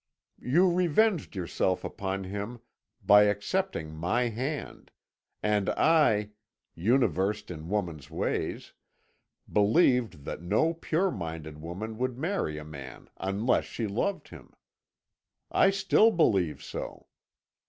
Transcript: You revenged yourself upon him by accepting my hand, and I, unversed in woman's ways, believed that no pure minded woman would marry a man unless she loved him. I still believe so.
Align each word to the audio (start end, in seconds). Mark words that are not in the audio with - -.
You 0.41 0.67
revenged 0.67 1.35
yourself 1.35 1.83
upon 1.83 2.23
him 2.23 2.59
by 3.05 3.25
accepting 3.25 3.93
my 3.93 4.29
hand, 4.29 4.89
and 5.43 5.69
I, 5.69 6.31
unversed 6.75 7.51
in 7.51 7.69
woman's 7.69 8.09
ways, 8.09 8.73
believed 9.53 10.25
that 10.25 10.41
no 10.41 10.73
pure 10.73 11.11
minded 11.11 11.61
woman 11.61 11.99
would 11.99 12.17
marry 12.17 12.57
a 12.57 12.65
man 12.65 13.11
unless 13.17 13.65
she 13.65 13.85
loved 13.85 14.29
him. 14.29 14.53
I 15.51 15.69
still 15.69 16.09
believe 16.09 16.63
so. 16.63 17.05